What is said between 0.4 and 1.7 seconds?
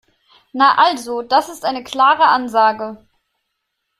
Na also, das ist